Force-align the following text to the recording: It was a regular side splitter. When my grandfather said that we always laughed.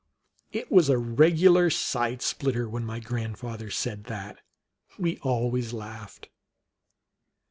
It 0.51 0.71
was 0.71 0.89
a 0.89 0.97
regular 0.97 1.69
side 1.69 2.23
splitter. 2.23 2.67
When 2.67 2.83
my 2.83 2.99
grandfather 2.99 3.69
said 3.69 4.05
that 4.05 4.39
we 4.97 5.19
always 5.19 5.73
laughed. 5.73 6.27